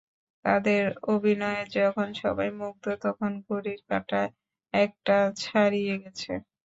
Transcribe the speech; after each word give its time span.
তাঁদের 0.45 0.83
অভিনয়ে 1.07 1.63
যখন 1.77 2.07
সবাই 2.21 2.49
মুগ্ধ, 2.59 2.85
তখন 3.03 3.31
ঘড়ির 3.45 3.79
কাঁটা 3.89 4.21
একটা 4.73 5.15
ছাড়িয়ে 5.41 5.93
গেছে। 6.03 6.31